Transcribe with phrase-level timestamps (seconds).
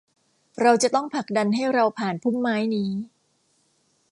[0.61, 2.91] เราจะต้องผลักดันให้เราผ่านพุ่มไม้นี้